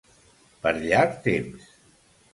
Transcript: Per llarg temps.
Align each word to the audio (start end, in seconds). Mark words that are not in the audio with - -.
Per 0.63 0.71
llarg 0.79 1.15
temps. 1.29 1.71